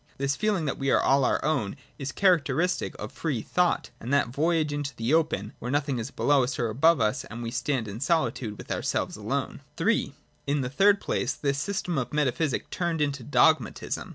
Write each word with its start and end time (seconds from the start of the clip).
This 0.17 0.35
feeling 0.35 0.65
that 0.65 0.79
we 0.79 0.89
are 0.89 0.99
all 0.99 1.23
our 1.25 1.39
own 1.45 1.75
is 1.99 2.11
characteristic 2.11 2.95
of 2.97 3.11
free 3.11 3.43
thought— 3.43 3.91
of 4.01 4.09
that 4.09 4.29
voyage 4.29 4.73
into 4.73 4.95
the 4.95 5.13
open, 5.13 5.53
where 5.59 5.69
nothing 5.69 5.99
is 5.99 6.09
below 6.09 6.41
us 6.43 6.57
or 6.57 6.69
above 6.69 6.99
us, 6.99 7.23
and 7.25 7.43
we 7.43 7.51
stand 7.51 7.87
in 7.87 7.99
solitude 7.99 8.57
with 8.57 8.71
ourselves 8.71 9.15
alone. 9.15 9.61
32.] 9.77 10.05
(3) 10.07 10.13
In 10.47 10.61
the 10.61 10.69
third 10.71 11.01
place, 11.01 11.33
this 11.33 11.59
system 11.59 11.99
of 11.99 12.13
metaphysic 12.13 12.71
turned 12.71 12.99
into 12.99 13.21
Dogmatism. 13.23 14.09